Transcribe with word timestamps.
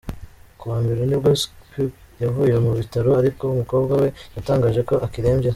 Ku 0.57 0.63
wa 0.71 0.77
Mbere 0.83 1.01
nibwo 1.05 1.29
Skripal 1.41 1.99
yavuye 2.23 2.55
mu 2.65 2.71
bitaro 2.79 3.09
ariko 3.21 3.41
umukobwa 3.47 3.93
we 4.01 4.07
yatangaje 4.35 4.81
ko 4.89 4.95
akirembye. 5.05 5.49